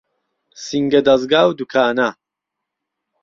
سینگه 0.63 1.01
دهزگا 1.05 1.41
و 1.49 1.53
دوکانه 1.59 2.09